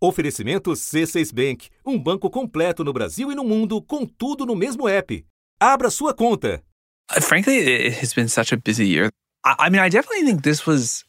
[0.00, 4.88] Oferecimento C6 Bank, um banco completo no Brasil e no mundo, com tudo no mesmo
[4.88, 5.24] app.
[5.60, 6.62] Abra sua conta.
[7.20, 9.10] Frankly, it has been such a busy year.
[9.44, 11.04] I mean, I definitely think this was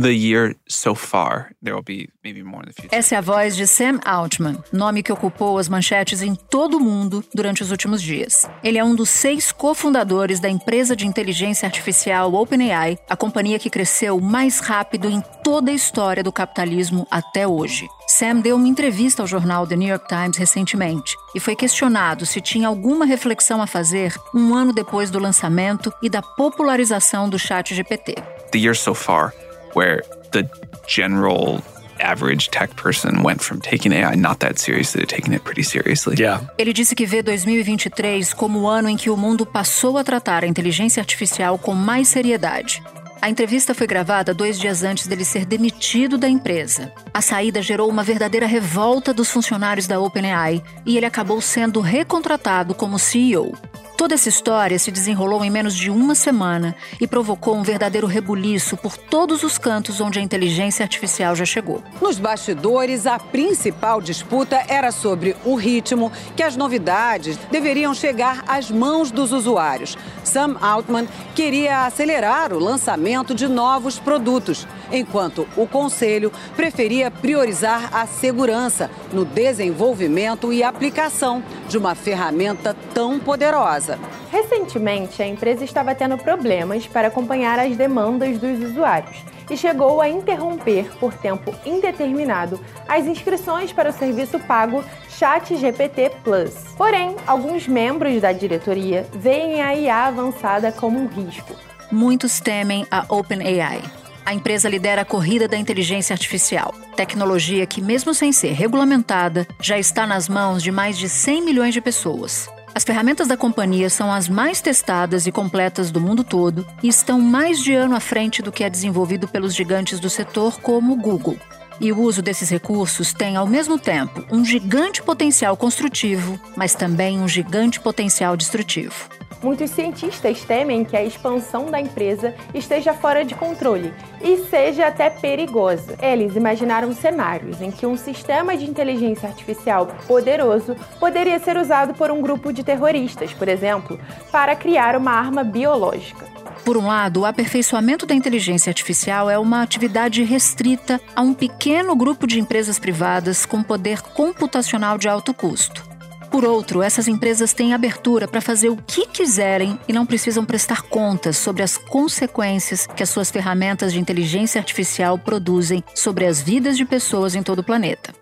[0.00, 1.50] the year so far.
[1.62, 2.94] There will be maybe more in the future.
[2.96, 6.80] Essa é a voz de Sam Altman, nome que ocupou as manchetes em todo o
[6.80, 8.48] mundo durante os últimos dias.
[8.62, 13.68] Ele é um dos seis cofundadores da empresa de inteligência artificial OpenAI, a companhia que
[13.68, 17.88] cresceu mais rápido em toda a história do capitalismo até hoje.
[18.06, 22.40] Sam deu uma entrevista ao jornal The New York Times recentemente e foi questionado se
[22.40, 27.74] tinha alguma reflexão a fazer um ano depois do lançamento e da popularização do chat
[27.74, 28.14] GPT.
[28.50, 29.34] The year so far
[29.74, 30.48] where the
[30.86, 31.62] general
[32.00, 36.16] average tech person went from taking AI not that seriously to taking it pretty seriously.
[36.18, 36.40] Yeah.
[36.56, 40.44] Ele disse que vê 2023 como o ano em que o mundo passou a tratar
[40.44, 42.82] a inteligência artificial com mais seriedade.
[43.20, 46.92] A entrevista foi gravada dois dias antes dele ser demitido da empresa.
[47.12, 52.74] A saída gerou uma verdadeira revolta dos funcionários da OpenAI e ele acabou sendo recontratado
[52.74, 53.52] como CEO.
[53.98, 58.76] Toda essa história se desenrolou em menos de uma semana e provocou um verdadeiro rebuliço
[58.76, 61.82] por todos os cantos onde a inteligência artificial já chegou.
[62.00, 68.70] Nos bastidores, a principal disputa era sobre o ritmo que as novidades deveriam chegar às
[68.70, 69.98] mãos dos usuários.
[70.22, 78.06] Sam Altman queria acelerar o lançamento de novos produtos, enquanto o conselho preferia priorizar a
[78.06, 83.98] segurança no desenvolvimento e aplicação de uma ferramenta tão poderosa.
[84.30, 90.08] Recentemente, a empresa estava tendo problemas para acompanhar as demandas dos usuários e chegou a
[90.08, 96.52] interromper por tempo indeterminado as inscrições para o serviço pago ChatGPT Plus.
[96.76, 101.54] Porém, alguns membros da diretoria veem a IA avançada como um risco.
[101.90, 103.82] Muitos temem a OpenAI.
[104.28, 109.78] A empresa lidera a corrida da inteligência artificial, tecnologia que, mesmo sem ser regulamentada, já
[109.78, 112.46] está nas mãos de mais de 100 milhões de pessoas.
[112.74, 117.18] As ferramentas da companhia são as mais testadas e completas do mundo todo e estão
[117.18, 120.96] mais de ano à frente do que é desenvolvido pelos gigantes do setor, como o
[120.96, 121.38] Google.
[121.80, 127.20] E o uso desses recursos tem, ao mesmo tempo, um gigante potencial construtivo, mas também
[127.20, 129.08] um gigante potencial destrutivo.
[129.40, 135.08] Muitos cientistas temem que a expansão da empresa esteja fora de controle e seja até
[135.08, 135.96] perigosa.
[136.02, 142.10] Eles imaginaram cenários em que um sistema de inteligência artificial poderoso poderia ser usado por
[142.10, 144.00] um grupo de terroristas, por exemplo,
[144.32, 146.26] para criar uma arma biológica.
[146.64, 151.96] Por um lado, o aperfeiçoamento da inteligência artificial é uma atividade restrita a um pequeno
[151.96, 155.88] grupo de empresas privadas com poder computacional de alto custo.
[156.30, 160.82] Por outro, essas empresas têm abertura para fazer o que quiserem e não precisam prestar
[160.82, 166.76] contas sobre as consequências que as suas ferramentas de inteligência artificial produzem sobre as vidas
[166.76, 168.14] de pessoas em todo o planeta.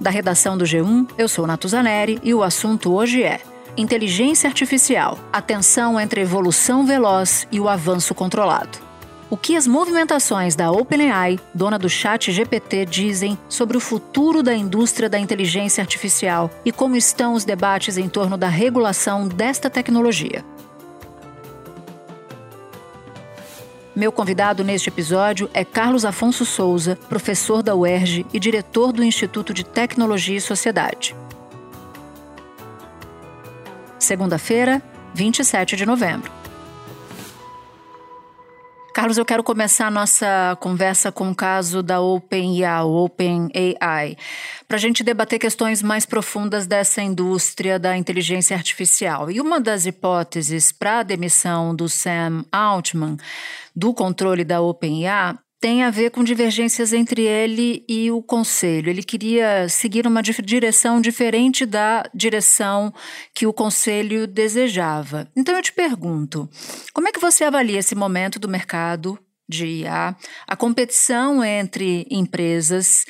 [0.00, 3.40] Da redação do G1, eu sou Natuzaneri e o assunto hoje é
[3.78, 8.88] Inteligência Artificial, a tensão entre evolução veloz e o avanço controlado
[9.30, 14.54] o que as movimentações da OpenAI, dona do chat GPT, dizem sobre o futuro da
[14.54, 20.44] indústria da inteligência artificial e como estão os debates em torno da regulação desta tecnologia.
[23.94, 29.52] Meu convidado neste episódio é Carlos Afonso Souza, professor da UERJ e diretor do Instituto
[29.52, 31.16] de Tecnologia e Sociedade.
[34.08, 34.82] Segunda-feira,
[35.12, 36.32] 27 de novembro.
[38.94, 44.16] Carlos, eu quero começar a nossa conversa com o caso da OpenAI, OpenAI,
[44.66, 49.30] para a gente debater questões mais profundas dessa indústria da inteligência artificial.
[49.30, 53.18] E uma das hipóteses para a demissão do Sam Altman
[53.76, 58.88] do controle da OpenAI tem a ver com divergências entre ele e o conselho.
[58.88, 62.92] Ele queria seguir uma direção diferente da direção
[63.34, 65.28] que o conselho desejava.
[65.36, 66.48] Então eu te pergunto,
[66.92, 70.14] como é que você avalia esse momento do mercado de IA,
[70.46, 73.06] a competição entre empresas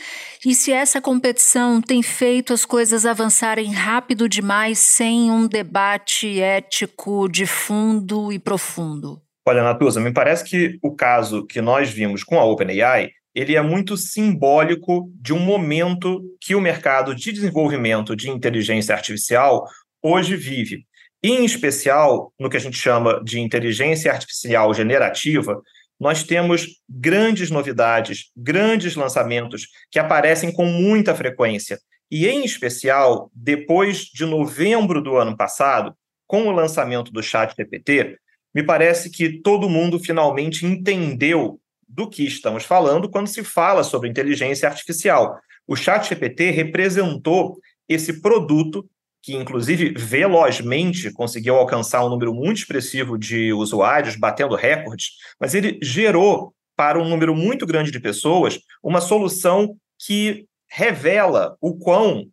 [0.46, 7.28] e se essa competição tem feito as coisas avançarem rápido demais sem um debate ético
[7.28, 9.20] de fundo e profundo?
[9.48, 13.62] Olha, Natuza, me parece que o caso que nós vimos com a OpenAI, ele é
[13.62, 19.66] muito simbólico de um momento que o mercado de desenvolvimento de inteligência artificial
[20.02, 20.84] hoje vive.
[21.22, 25.62] Em especial, no que a gente chama de inteligência artificial generativa,
[25.98, 31.78] nós temos grandes novidades, grandes lançamentos que aparecem com muita frequência.
[32.10, 35.94] E, em especial, depois de novembro do ano passado,
[36.26, 38.18] com o lançamento do Chat GPT,
[38.54, 44.08] me parece que todo mundo finalmente entendeu do que estamos falando quando se fala sobre
[44.08, 45.38] inteligência artificial.
[45.66, 47.58] O ChatGPT representou
[47.88, 48.88] esse produto
[49.22, 55.10] que inclusive velozmente conseguiu alcançar um número muito expressivo de usuários, batendo recordes,
[55.40, 61.76] mas ele gerou para um número muito grande de pessoas uma solução que revela o
[61.76, 62.28] quão,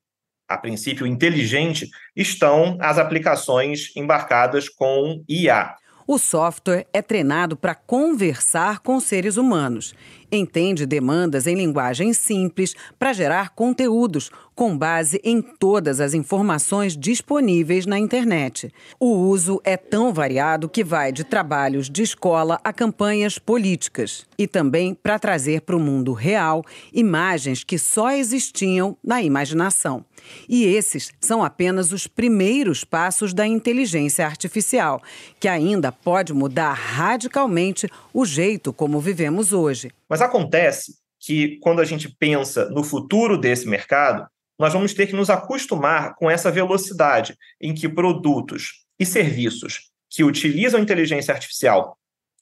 [0.48, 5.76] a princípio inteligente, estão as aplicações embarcadas com IA.
[6.08, 9.96] O software é treinado para conversar com seres humanos.
[10.32, 17.86] Entende demandas em linguagem simples para gerar conteúdos com base em todas as informações disponíveis
[17.86, 18.72] na internet.
[19.00, 24.48] O uso é tão variado que vai de trabalhos de escola a campanhas políticas e
[24.48, 26.64] também para trazer para o mundo real
[26.94, 30.06] imagens que só existiam na imaginação.
[30.48, 35.02] E esses são apenas os primeiros passos da inteligência artificial,
[35.40, 39.92] que ainda pode mudar radicalmente o jeito como vivemos hoje.
[40.10, 45.16] Mas acontece que, quando a gente pensa no futuro desse mercado, nós vamos ter que
[45.16, 51.98] nos acostumar com essa velocidade em que produtos e serviços que utilizam inteligência artificial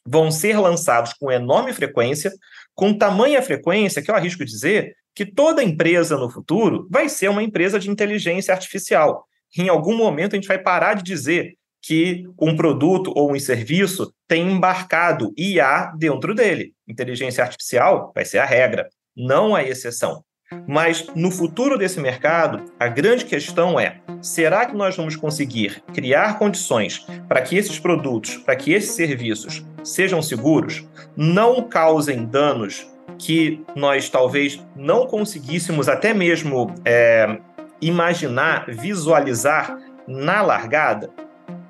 [0.05, 2.31] vão ser lançados com enorme frequência,
[2.75, 7.43] com tamanha frequência que eu arrisco dizer que toda empresa no futuro vai ser uma
[7.43, 9.25] empresa de inteligência artificial.
[9.57, 14.13] Em algum momento a gente vai parar de dizer que um produto ou um serviço
[14.27, 16.73] tem embarcado IA dentro dele.
[16.87, 20.23] Inteligência artificial vai ser a regra, não a exceção.
[20.67, 26.37] Mas no futuro desse mercado, a grande questão é: será que nós vamos conseguir criar
[26.37, 33.63] condições para que esses produtos, para que esses serviços sejam seguros, não causem danos que
[33.75, 37.37] nós talvez não conseguíssemos até mesmo é,
[37.81, 39.77] imaginar, visualizar
[40.07, 41.09] na largada?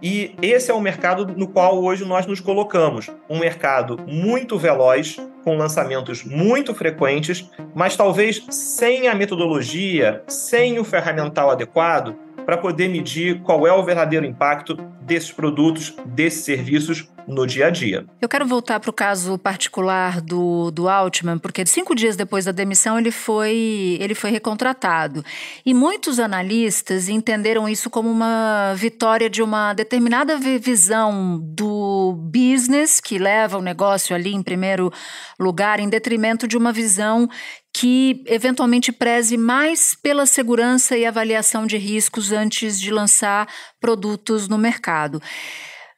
[0.03, 3.09] E esse é o mercado no qual hoje nós nos colocamos.
[3.29, 5.15] Um mercado muito veloz,
[5.45, 12.89] com lançamentos muito frequentes, mas talvez sem a metodologia, sem o ferramental adequado para poder
[12.89, 18.05] medir qual é o verdadeiro impacto desses produtos, desses serviços no dia a dia.
[18.21, 22.51] Eu quero voltar para o caso particular do, do Altman, porque cinco dias depois da
[22.51, 25.23] demissão ele foi, ele foi recontratado.
[25.65, 33.17] E muitos analistas entenderam isso como uma vitória de uma determinada visão do business, que
[33.17, 34.91] leva o negócio ali em primeiro
[35.39, 37.29] lugar, em detrimento de uma visão
[37.75, 43.47] que eventualmente preze mais pela segurança e avaliação de riscos antes de lançar
[43.81, 45.19] produtos no mercado.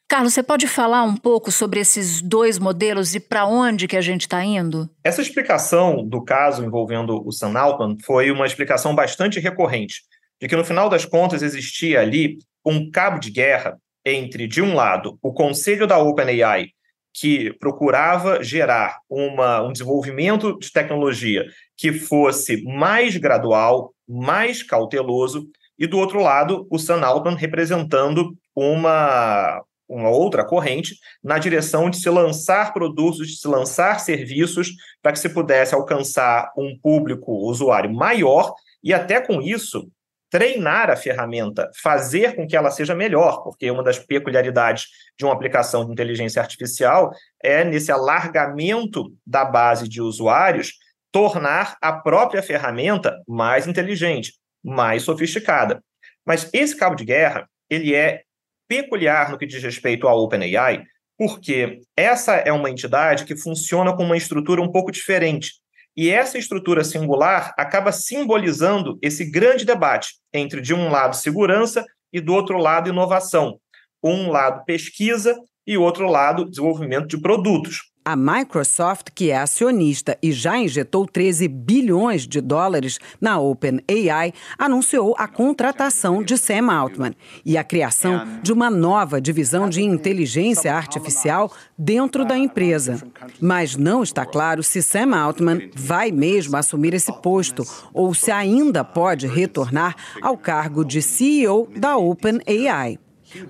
[0.08, 4.02] Carlos, você pode falar um pouco sobre esses dois modelos e para onde que a
[4.02, 4.88] gente está indo?
[5.04, 10.04] Essa explicação do caso envolvendo o Sam Altman foi uma explicação bastante recorrente,
[10.40, 14.76] de que no final das contas existia ali um cabo de guerra entre, de um
[14.76, 16.68] lado, o conselho da OpenAI,
[17.12, 25.48] que procurava gerar uma, um desenvolvimento de tecnologia que fosse mais gradual, mais cauteloso,
[25.80, 31.98] e do outro lado, o Sam Altman representando uma, uma outra corrente na direção de
[31.98, 34.70] se lançar produtos, de se lançar serviços
[35.02, 38.54] para que se pudesse alcançar um público usuário maior
[38.84, 39.90] e até com isso
[40.30, 44.88] treinar a ferramenta, fazer com que ela seja melhor, porque uma das peculiaridades
[45.18, 50.74] de uma aplicação de inteligência artificial é nesse alargamento da base de usuários
[51.10, 55.82] tornar a própria ferramenta mais inteligente, mais sofisticada.
[56.26, 58.24] Mas esse cabo de guerra, ele é
[58.68, 60.84] peculiar no que diz respeito ao OpenAI,
[61.18, 65.54] porque essa é uma entidade que funciona com uma estrutura um pouco diferente.
[65.96, 72.20] E essa estrutura singular acaba simbolizando esse grande debate entre, de um lado, segurança e,
[72.20, 73.60] do outro lado, inovação.
[74.04, 77.95] Um lado, pesquisa e, outro lado, desenvolvimento de produtos.
[78.08, 85.16] A Microsoft, que é acionista e já injetou 13 bilhões de dólares na OpenAI, anunciou
[85.18, 91.52] a contratação de Sam Altman e a criação de uma nova divisão de inteligência artificial
[91.76, 93.02] dentro da empresa.
[93.42, 98.84] Mas não está claro se Sam Altman vai mesmo assumir esse posto ou se ainda
[98.84, 103.00] pode retornar ao cargo de CEO da OpenAI.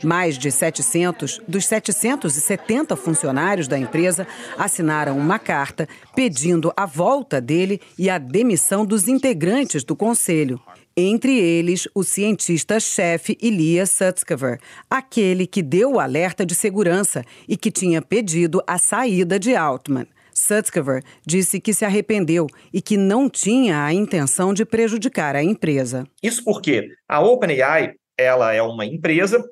[0.04, 4.28] Mais de 700 dos 770 funcionários da empresa
[4.58, 10.60] assinaram uma carta pedindo a volta dele e a demissão dos integrantes do conselho.
[10.98, 17.70] Entre eles, o cientista-chefe Elias Sutskever, aquele que deu o alerta de segurança e que
[17.70, 20.08] tinha pedido a saída de Altman.
[20.34, 26.06] Sutskever disse que se arrependeu e que não tinha a intenção de prejudicar a empresa.
[26.24, 29.44] Isso porque a OpenAI ela é uma empresa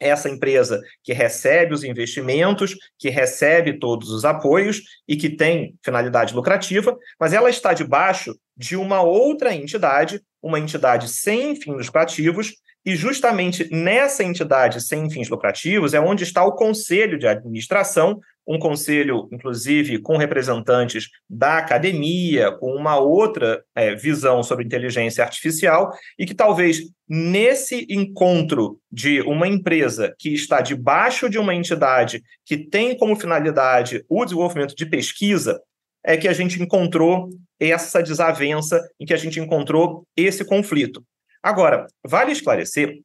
[0.00, 6.34] essa empresa que recebe os investimentos, que recebe todos os apoios e que tem finalidade
[6.34, 12.52] lucrativa, mas ela está debaixo de uma outra entidade, uma entidade sem fins lucrativos,
[12.84, 18.58] e justamente nessa entidade sem fins lucrativos é onde está o conselho de administração, um
[18.58, 26.26] conselho, inclusive, com representantes da academia, com uma outra é, visão sobre inteligência artificial, e
[26.26, 32.96] que talvez nesse encontro de uma empresa que está debaixo de uma entidade que tem
[32.96, 35.60] como finalidade o desenvolvimento de pesquisa,
[36.04, 41.02] é que a gente encontrou essa desavença, em que a gente encontrou esse conflito.
[41.42, 43.00] Agora, vale esclarecer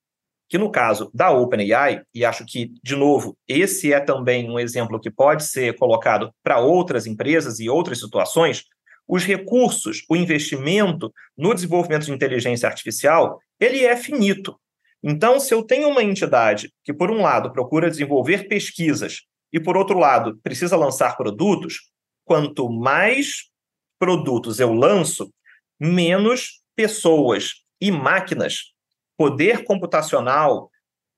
[0.49, 4.99] que no caso da OpenAI, e acho que, de novo, esse é também um exemplo
[4.99, 8.65] que pode ser colocado para outras empresas e outras situações,
[9.07, 14.59] os recursos, o investimento no desenvolvimento de inteligência artificial, ele é finito.
[15.03, 19.21] Então, se eu tenho uma entidade que, por um lado, procura desenvolver pesquisas
[19.53, 21.91] e, por outro lado, precisa lançar produtos,
[22.25, 23.49] quanto mais
[23.99, 25.31] produtos eu lanço,
[25.79, 28.73] menos pessoas e máquinas,
[29.19, 30.71] poder computacional,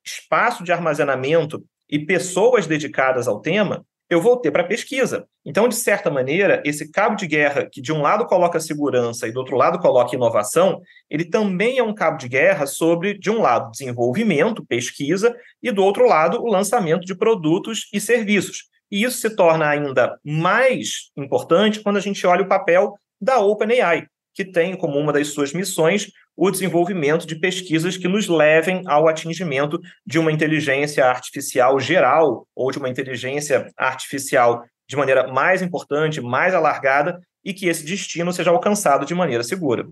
[0.04, 5.28] espaço de armazenamento e pessoas dedicadas ao tema, eu vou ter para pesquisa.
[5.46, 9.32] Então, de certa maneira, esse cabo de guerra que de um lado coloca segurança e
[9.32, 10.82] do outro lado coloca inovação,
[11.12, 15.84] ele também é um cabo de guerra sobre, de um lado, desenvolvimento, pesquisa, e do
[15.84, 18.64] outro lado, o lançamento de produtos e serviços.
[18.90, 24.08] E isso se torna ainda mais importante quando a gente olha o papel da OpenAI,
[24.34, 26.10] que tem como uma das suas missões
[26.44, 32.72] o desenvolvimento de pesquisas que nos levem ao atingimento de uma inteligência artificial geral ou
[32.72, 38.50] de uma inteligência artificial de maneira mais importante, mais alargada e que esse destino seja
[38.50, 39.88] alcançado de maneira segura.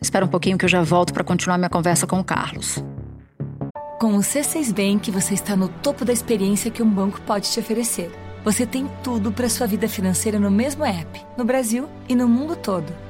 [0.00, 2.76] Espera um pouquinho que eu já volto para continuar minha conversa com o Carlos.
[3.98, 7.58] Com o C6 Bank, você está no topo da experiência que um banco pode te
[7.58, 8.08] oferecer.
[8.44, 12.54] Você tem tudo para sua vida financeira no mesmo app, no Brasil e no mundo
[12.54, 13.09] todo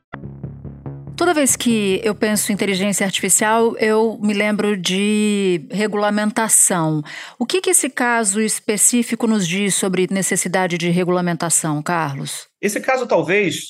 [1.21, 7.03] Toda vez que eu penso em inteligência artificial, eu me lembro de regulamentação.
[7.37, 12.47] O que, que esse caso específico nos diz sobre necessidade de regulamentação, Carlos?
[12.59, 13.65] Esse caso talvez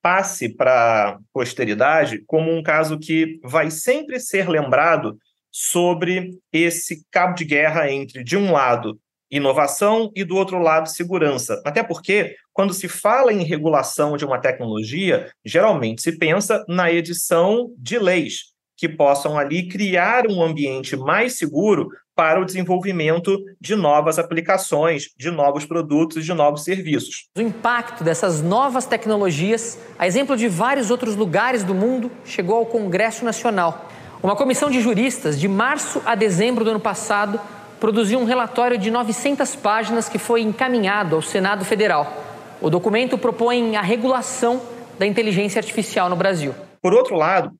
[0.00, 5.18] passe para a posteridade como um caso que vai sempre ser lembrado
[5.50, 8.96] sobre esse cabo de guerra entre, de um lado,
[9.36, 11.60] inovação e, do outro lado, segurança.
[11.64, 17.70] Até porque, quando se fala em regulação de uma tecnologia, geralmente se pensa na edição
[17.78, 24.18] de leis que possam ali criar um ambiente mais seguro para o desenvolvimento de novas
[24.18, 27.28] aplicações, de novos produtos e de novos serviços.
[27.36, 32.66] O impacto dessas novas tecnologias, a exemplo de vários outros lugares do mundo, chegou ao
[32.66, 33.88] Congresso Nacional.
[34.22, 37.40] Uma comissão de juristas, de março a dezembro do ano passado,
[37.80, 42.12] produziu um relatório de 900 páginas que foi encaminhado ao Senado Federal.
[42.60, 44.62] O documento propõe a regulação
[44.98, 46.54] da inteligência artificial no Brasil.
[46.80, 47.52] Por outro lado,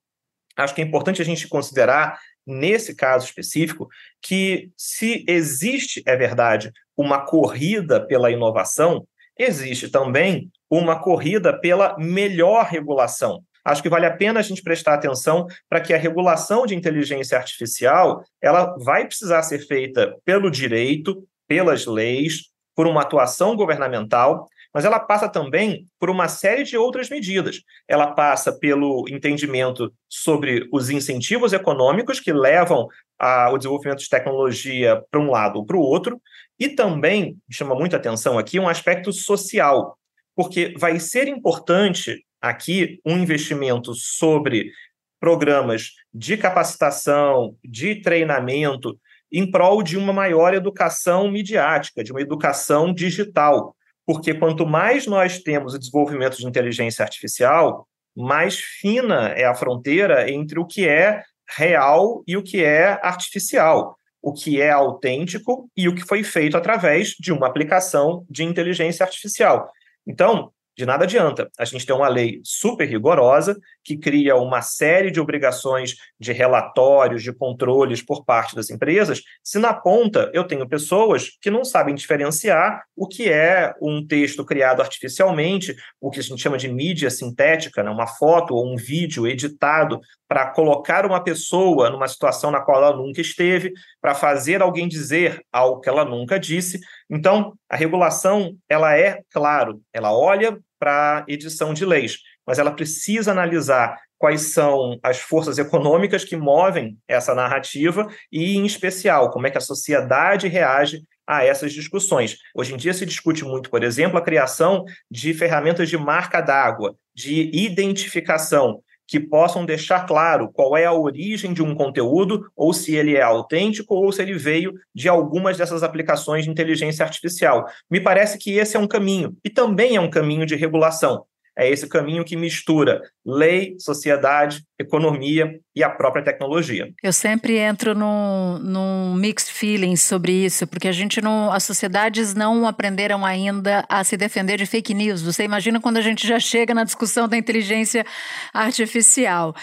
[0.57, 3.87] acho que é importante a gente considerar, nesse caso específico,
[4.21, 9.05] que se existe, é verdade, uma corrida pela inovação,
[9.37, 14.93] existe também uma corrida pela melhor regulação acho que vale a pena a gente prestar
[14.93, 21.27] atenção para que a regulação de inteligência artificial ela vai precisar ser feita pelo direito,
[21.47, 27.09] pelas leis, por uma atuação governamental, mas ela passa também por uma série de outras
[27.09, 27.61] medidas.
[27.87, 32.85] Ela passa pelo entendimento sobre os incentivos econômicos que levam
[33.17, 36.21] ao desenvolvimento de tecnologia para um lado ou para o outro,
[36.59, 39.97] e também, chama muita atenção aqui, um aspecto social,
[40.35, 44.71] porque vai ser importante aqui um investimento sobre
[45.19, 48.99] programas de capacitação, de treinamento,
[49.31, 53.75] em prol de uma maior educação midiática, de uma educação digital.
[54.05, 60.29] Porque quanto mais nós temos o desenvolvimento de inteligência artificial, mais fina é a fronteira
[60.29, 61.23] entre o que é
[61.57, 66.55] real e o que é artificial, o que é autêntico e o que foi feito
[66.55, 69.69] através de uma aplicação de inteligência artificial.
[70.07, 75.11] Então, de nada adianta a gente ter uma lei super rigorosa que cria uma série
[75.11, 80.67] de obrigações de relatórios, de controles por parte das empresas, se na ponta eu tenho
[80.67, 86.23] pessoas que não sabem diferenciar o que é um texto criado artificialmente, o que a
[86.23, 87.89] gente chama de mídia sintética, né?
[87.89, 92.97] uma foto ou um vídeo editado para colocar uma pessoa numa situação na qual ela
[92.97, 96.79] nunca esteve, para fazer alguém dizer algo que ela nunca disse.
[97.09, 103.31] Então, a regulação, ela é, claro, ela olha para edição de leis, mas ela precisa
[103.31, 109.51] analisar quais são as forças econômicas que movem essa narrativa e, em especial, como é
[109.51, 112.37] que a sociedade reage a essas discussões.
[112.53, 116.95] Hoje em dia se discute muito, por exemplo, a criação de ferramentas de marca d'água,
[117.13, 122.95] de identificação, que possam deixar claro qual é a origem de um conteúdo, ou se
[122.95, 127.65] ele é autêntico, ou se ele veio de algumas dessas aplicações de inteligência artificial.
[127.89, 131.25] Me parece que esse é um caminho, e também é um caminho de regulação.
[131.57, 136.91] É esse caminho que mistura lei, sociedade, economia e a própria tecnologia.
[137.01, 141.51] Eu sempre entro num, num mixed feelings sobre isso, porque a gente não.
[141.51, 145.21] As sociedades não aprenderam ainda a se defender de fake news.
[145.21, 148.05] Você imagina quando a gente já chega na discussão da inteligência
[148.53, 149.55] artificial.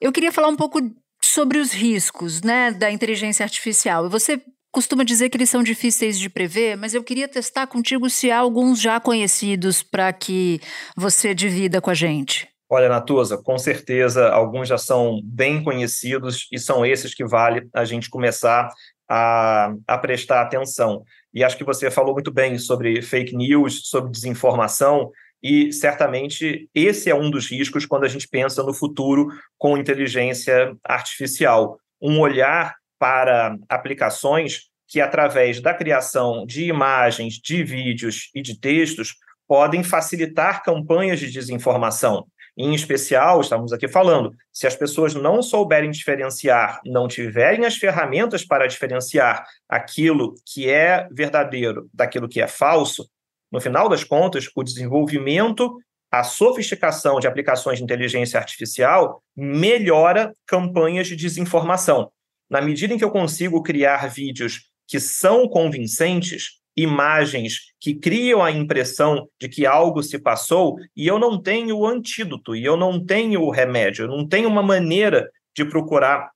[0.00, 0.80] Eu queria falar um pouco
[1.22, 4.08] sobre os riscos né, da inteligência artificial.
[4.08, 4.40] Você
[4.76, 8.36] costuma dizer que eles são difíceis de prever, mas eu queria testar contigo se há
[8.36, 10.60] alguns já conhecidos para que
[10.94, 12.46] você divida com a gente.
[12.68, 17.86] Olha, Natuza, com certeza alguns já são bem conhecidos e são esses que vale a
[17.86, 18.68] gente começar
[19.08, 21.02] a, a prestar atenção.
[21.32, 25.10] E acho que você falou muito bem sobre fake news, sobre desinformação,
[25.42, 30.76] e certamente esse é um dos riscos quando a gente pensa no futuro com inteligência
[30.84, 31.78] artificial.
[31.98, 39.14] Um olhar para aplicações que, através da criação de imagens, de vídeos e de textos,
[39.46, 42.26] podem facilitar campanhas de desinformação.
[42.58, 48.44] Em especial, estamos aqui falando, se as pessoas não souberem diferenciar, não tiverem as ferramentas
[48.44, 53.06] para diferenciar aquilo que é verdadeiro daquilo que é falso,
[53.52, 55.78] no final das contas, o desenvolvimento,
[56.10, 62.10] a sofisticação de aplicações de inteligência artificial melhora campanhas de desinformação.
[62.48, 68.50] Na medida em que eu consigo criar vídeos que são convincentes, imagens que criam a
[68.50, 73.04] impressão de que algo se passou, e eu não tenho o antídoto, e eu não
[73.04, 76.30] tenho o remédio, eu não tenho uma maneira de procurar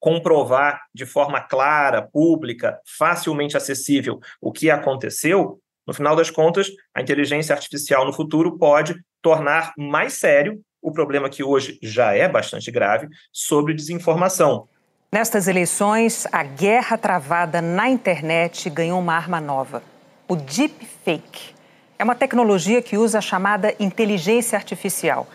[0.00, 7.00] comprovar de forma clara, pública, facilmente acessível o que aconteceu, no final das contas, a
[7.00, 12.70] inteligência artificial no futuro pode tornar mais sério o problema que hoje já é bastante
[12.70, 14.68] grave sobre desinformação.
[15.14, 19.82] Nestas eleições, a guerra travada na internet ganhou uma arma nova:
[20.26, 21.54] o deepfake.
[21.98, 25.28] É uma tecnologia que usa a chamada inteligência artificial.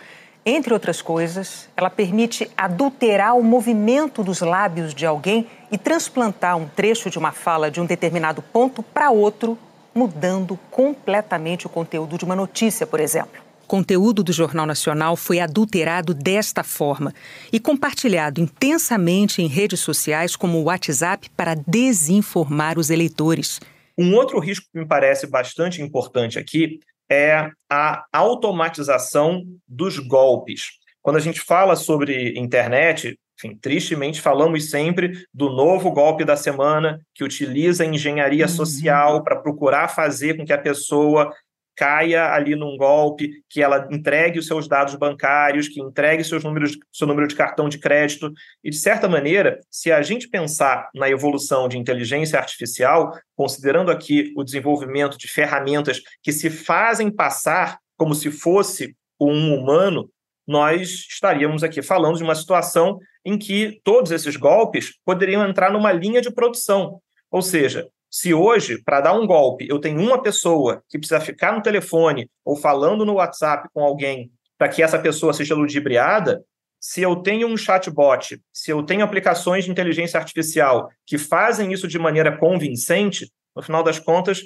[0.43, 6.67] Entre outras coisas, ela permite adulterar o movimento dos lábios de alguém e transplantar um
[6.67, 9.55] trecho de uma fala de um determinado ponto para outro,
[9.93, 16.13] mudando completamente o conteúdo de uma notícia, por exemplo conteúdo do Jornal Nacional foi adulterado
[16.13, 17.13] desta forma
[17.51, 23.59] e compartilhado intensamente em redes sociais como o WhatsApp para desinformar os eleitores.
[23.97, 30.71] Um outro risco que me parece bastante importante aqui é a automatização dos golpes.
[31.01, 36.99] Quando a gente fala sobre internet, enfim, tristemente falamos sempre do novo golpe da semana
[37.13, 38.51] que utiliza a engenharia uhum.
[38.51, 41.31] social para procurar fazer com que a pessoa
[41.77, 46.75] caia ali num golpe, que ela entregue os seus dados bancários, que entregue seus números,
[46.91, 48.33] seu número de cartão de crédito.
[48.63, 54.33] E, de certa maneira, se a gente pensar na evolução de inteligência artificial, considerando aqui
[54.35, 60.09] o desenvolvimento de ferramentas que se fazem passar como se fosse um humano,
[60.47, 65.91] nós estaríamos aqui falando de uma situação em que todos esses golpes poderiam entrar numa
[65.91, 67.01] linha de produção.
[67.29, 67.87] Ou seja,
[68.17, 72.27] se hoje, para dar um golpe, eu tenho uma pessoa que precisa ficar no telefone
[72.43, 76.43] ou falando no WhatsApp com alguém para que essa pessoa seja ludibriada,
[76.79, 81.87] se eu tenho um chatbot, se eu tenho aplicações de inteligência artificial que fazem isso
[81.87, 84.41] de maneira convincente, no final das contas,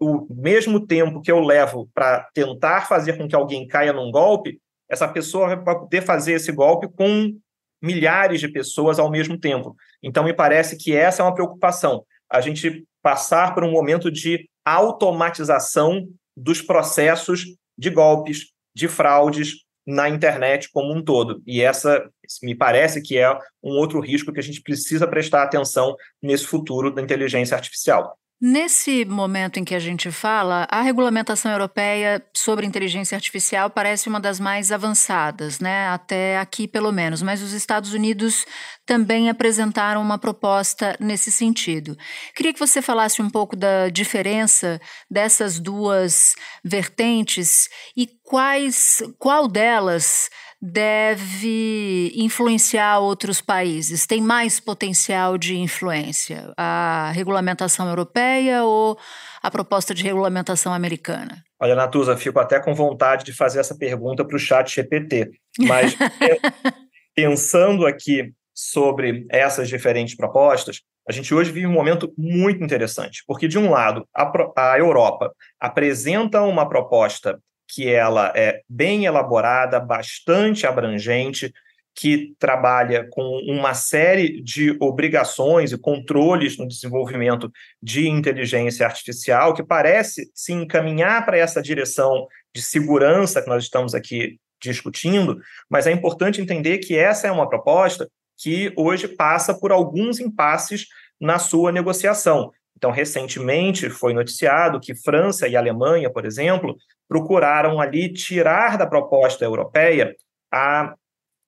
[0.00, 4.58] o mesmo tempo que eu levo para tentar fazer com que alguém caia num golpe,
[4.88, 7.32] essa pessoa vai poder fazer esse golpe com
[7.80, 9.76] milhares de pessoas ao mesmo tempo.
[10.02, 12.04] Então, me parece que essa é uma preocupação.
[12.28, 17.44] A gente passar por um momento de automatização dos processos
[17.76, 21.42] de golpes, de fraudes na internet como um todo.
[21.46, 22.08] E essa
[22.42, 23.30] me parece que é
[23.62, 28.16] um outro risco que a gente precisa prestar atenção nesse futuro da inteligência artificial.
[28.44, 34.18] Nesse momento em que a gente fala, a regulamentação europeia sobre inteligência artificial parece uma
[34.18, 35.86] das mais avançadas, né?
[35.86, 37.22] Até aqui, pelo menos.
[37.22, 38.44] Mas os Estados Unidos
[38.84, 41.96] também apresentaram uma proposta nesse sentido.
[42.34, 50.28] Queria que você falasse um pouco da diferença dessas duas vertentes e quais, qual delas
[50.62, 54.06] deve influenciar outros países?
[54.06, 56.52] Tem mais potencial de influência?
[56.56, 58.96] A regulamentação europeia ou
[59.42, 61.42] a proposta de regulamentação americana?
[61.60, 65.96] Olha, Natuza, fico até com vontade de fazer essa pergunta para o chat GPT, mas
[67.14, 73.48] pensando aqui sobre essas diferentes propostas, a gente hoje vive um momento muito interessante, porque,
[73.48, 80.66] de um lado, a, a Europa apresenta uma proposta que ela é bem elaborada, bastante
[80.66, 81.52] abrangente,
[81.94, 87.50] que trabalha com uma série de obrigações e controles no desenvolvimento
[87.82, 93.94] de inteligência artificial, que parece se encaminhar para essa direção de segurança que nós estamos
[93.94, 99.72] aqui discutindo, mas é importante entender que essa é uma proposta que hoje passa por
[99.72, 100.86] alguns impasses
[101.20, 102.50] na sua negociação.
[102.82, 106.74] Então, recentemente foi noticiado que França e Alemanha, por exemplo,
[107.08, 110.16] procuraram ali tirar da proposta europeia
[110.52, 110.92] a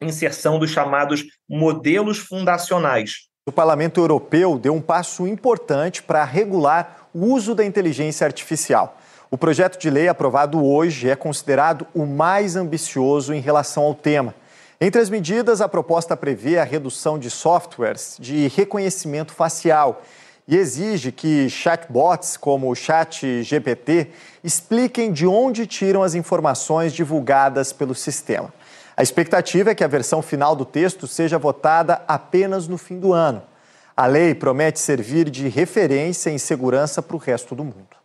[0.01, 3.27] inserção dos chamados modelos fundacionais.
[3.49, 8.97] O Parlamento Europeu deu um passo importante para regular o uso da inteligência artificial.
[9.29, 14.37] O projeto de lei aprovado hoje é considerado o mais ambicioso em relação ao tema.
[14.81, 20.01] Entre as medidas, a proposta prevê a redução de softwares de reconhecimento facial
[20.47, 24.11] e exige que chatbots como o Chat GPT
[24.43, 28.53] expliquem de onde tiram as informações divulgadas pelo sistema.
[28.97, 33.13] A expectativa é que a versão final do texto seja votada apenas no fim do
[33.13, 33.43] ano.
[33.97, 37.97] A lei promete servir de referência em segurança para o resto do mundo.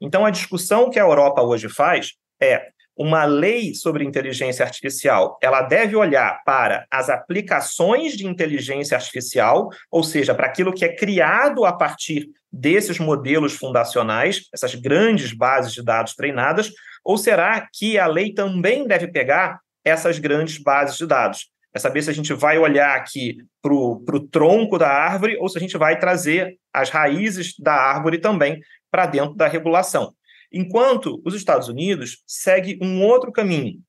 [0.00, 5.62] Então, a discussão que a Europa hoje faz é uma lei sobre inteligência artificial, ela
[5.62, 11.64] deve olhar para as aplicações de inteligência artificial, ou seja, para aquilo que é criado
[11.64, 16.72] a partir desses modelos fundacionais, essas grandes bases de dados treinadas,
[17.04, 21.50] ou será que a lei também deve pegar essas grandes bases de dados?
[21.72, 25.56] É saber se a gente vai olhar aqui para o tronco da árvore ou se
[25.56, 30.14] a gente vai trazer as raízes da árvore também para dentro da regulação.
[30.52, 33.80] Enquanto os Estados Unidos segue um outro caminho.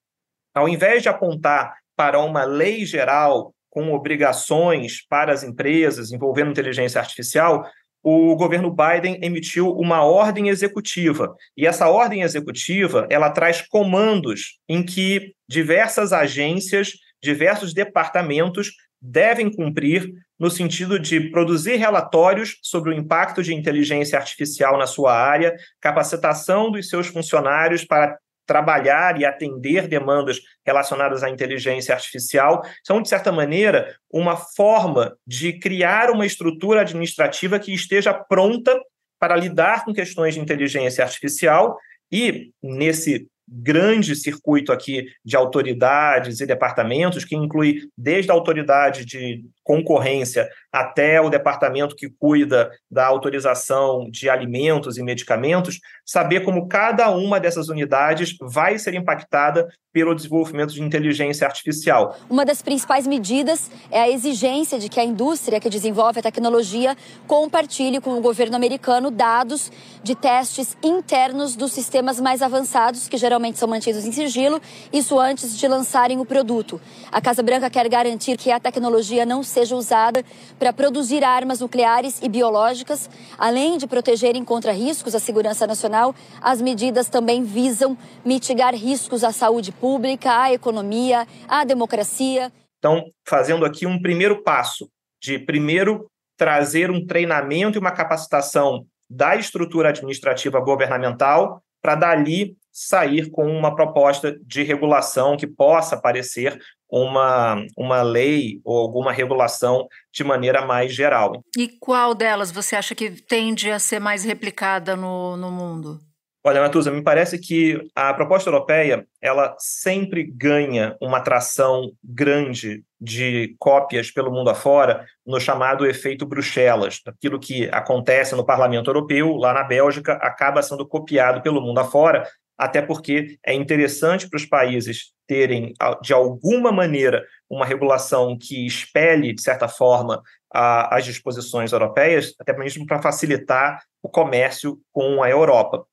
[0.53, 6.99] Ao invés de apontar para uma lei geral com obrigações para as empresas envolvendo inteligência
[6.99, 7.65] artificial,
[8.01, 11.35] o governo Biden emitiu uma ordem executiva.
[11.55, 20.11] E essa ordem executiva, ela traz comandos em que diversas agências, diversos departamentos devem cumprir
[20.37, 26.71] no sentido de produzir relatórios sobre o impacto de inteligência artificial na sua área, capacitação
[26.71, 28.17] dos seus funcionários para
[28.49, 35.53] trabalhar e atender demandas relacionadas à inteligência artificial, são, de certa maneira, uma forma de
[35.59, 38.75] criar uma estrutura administrativa que esteja pronta
[39.19, 41.77] para lidar com questões de inteligência artificial
[42.11, 49.43] e, nesse grande circuito aqui de autoridades e departamentos, que inclui desde a autoridade de
[49.69, 57.11] concorrência até o departamento que cuida da autorização de alimentos e medicamentos, saber como cada
[57.11, 62.15] uma dessas unidades vai ser impactada pelo desenvolvimento de inteligência artificial.
[62.29, 66.95] Uma das principais medidas é a exigência de que a indústria que desenvolve a tecnologia
[67.27, 69.71] compartilhe com o governo americano dados
[70.03, 74.61] de testes internos dos sistemas mais avançados, que geralmente são mantidos em sigilo,
[74.93, 76.79] isso antes de lançarem o produto.
[77.11, 80.23] A Casa Branca quer garantir que a tecnologia não seja seja usada
[80.57, 83.09] para produzir armas nucleares e biológicas.
[83.37, 89.31] Além de protegerem contra riscos à segurança nacional, as medidas também visam mitigar riscos à
[89.31, 92.51] saúde pública, à economia, à democracia.
[92.77, 94.89] Então, fazendo aqui um primeiro passo
[95.21, 103.29] de primeiro trazer um treinamento e uma capacitação da estrutura administrativa governamental para dali sair
[103.29, 106.57] com uma proposta de regulação que possa parecer
[106.89, 111.43] uma, uma lei ou alguma regulação de maneira mais geral.
[111.57, 115.99] E qual delas você acha que tende a ser mais replicada no, no mundo?
[116.41, 123.55] Olha, Natuza, me parece que a proposta europeia ela sempre ganha uma atração grande de
[123.59, 127.01] cópias pelo mundo afora no chamado efeito Bruxelas.
[127.05, 132.25] Aquilo que acontece no Parlamento Europeu, lá na Bélgica, acaba sendo copiado pelo mundo afora,
[132.57, 139.31] até porque é interessante para os países terem, de alguma maneira, uma regulação que espelhe,
[139.31, 145.29] de certa forma, a, as disposições europeias, até mesmo para facilitar o comércio com a
[145.29, 145.85] Europa.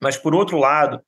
[0.00, 1.02] Mas, por outro lado,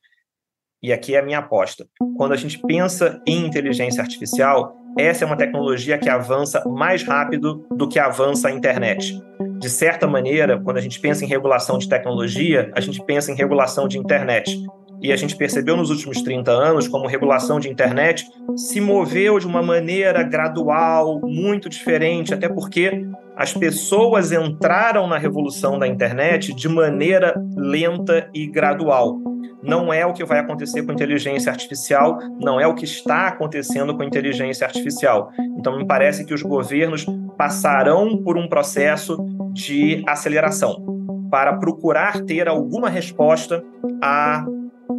[0.82, 1.86] e aqui é a minha aposta,
[2.16, 7.64] quando a gente pensa em inteligência artificial, essa é uma tecnologia que avança mais rápido
[7.70, 9.16] do que avança a internet.
[9.60, 13.36] De certa maneira, quando a gente pensa em regulação de tecnologia, a gente pensa em
[13.36, 14.64] regulação de internet
[15.00, 19.46] e a gente percebeu nos últimos 30 anos como regulação de internet se moveu de
[19.46, 23.06] uma maneira gradual, muito diferente, até porque
[23.36, 29.16] as pessoas entraram na revolução da internet de maneira lenta e gradual.
[29.62, 33.96] Não é o que vai acontecer com inteligência artificial, não é o que está acontecendo
[33.96, 35.30] com inteligência artificial.
[35.56, 37.06] Então, me parece que os governos
[37.36, 39.16] passarão por um processo
[39.52, 40.98] de aceleração
[41.30, 43.62] para procurar ter alguma resposta
[44.02, 44.44] a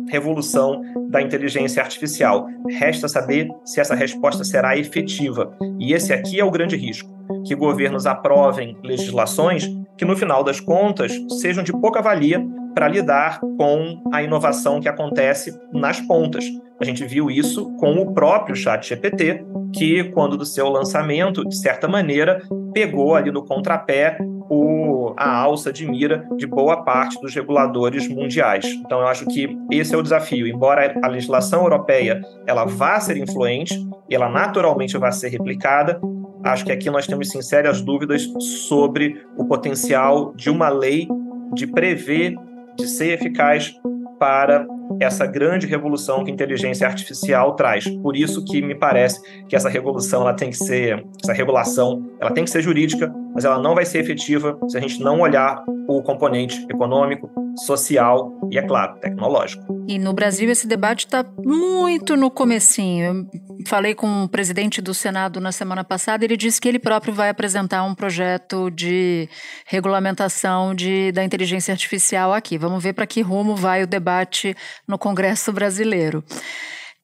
[0.09, 2.47] revolução da inteligência artificial.
[2.69, 5.55] Resta saber se essa resposta será efetiva.
[5.79, 7.09] E esse aqui é o grande risco:
[7.45, 9.69] que governos aprovem legislações
[9.99, 12.41] que, no final das contas, sejam de pouca valia
[12.73, 16.45] para lidar com a inovação que acontece nas pontas.
[16.79, 21.57] A gente viu isso com o próprio Chat GPT, que, quando do seu lançamento, de
[21.57, 22.41] certa maneira,
[22.73, 24.17] pegou ali no contrapé
[24.49, 28.65] o, a alça de mira de boa parte dos reguladores mundiais.
[28.65, 30.47] Então, eu acho que esse é o desafio.
[30.47, 33.75] Embora a legislação europeia ela vá ser influente,
[34.09, 35.99] ela naturalmente vai ser replicada,
[36.43, 41.08] acho que aqui nós temos sim sérias dúvidas sobre o potencial de uma lei
[41.54, 42.36] de prever,
[42.78, 43.73] de ser eficaz
[44.19, 44.65] para
[44.99, 47.88] essa grande revolução que a inteligência artificial traz.
[48.02, 52.32] Por isso que me parece que essa revolução ela tem que ser, essa regulação, ela
[52.32, 55.63] tem que ser jurídica, mas ela não vai ser efetiva se a gente não olhar
[55.88, 57.30] o componente econômico,
[57.65, 59.80] social e, é claro, tecnológico.
[59.88, 63.28] E no Brasil esse debate está muito no comecinho.
[63.34, 67.13] Eu falei com o presidente do Senado na semana passada, ele disse que ele próprio
[67.13, 69.28] vai apresentar um projeto de
[69.65, 72.58] regulamentação de, da inteligência artificial aqui.
[72.58, 74.56] Vamos ver para que rumo vai o debate
[74.87, 76.23] no Congresso brasileiro.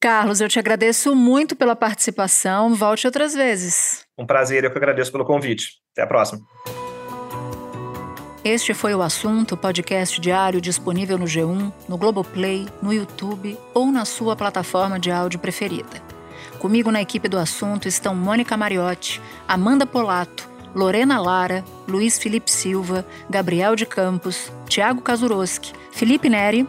[0.00, 2.74] Carlos, eu te agradeço muito pela participação.
[2.74, 4.04] Volte outras vezes.
[4.16, 5.78] Um prazer, eu que agradeço pelo convite.
[5.92, 6.40] Até a próxima.
[8.44, 14.04] Este foi o assunto, podcast diário disponível no G1, no Globoplay, no YouTube ou na
[14.04, 16.00] sua plataforma de áudio preferida.
[16.60, 23.04] Comigo na equipe do assunto estão Mônica Mariotti, Amanda Polato, Lorena Lara, Luiz Felipe Silva,
[23.28, 26.68] Gabriel de Campos, Tiago Kazuroski, Felipe Neri